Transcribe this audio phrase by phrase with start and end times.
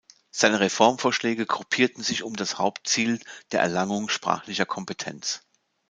[0.31, 3.19] Seine Reformvorschläge gruppierten sich um das Hauptziel
[3.51, 5.43] der Erlangung sprachlicher Kompetenz.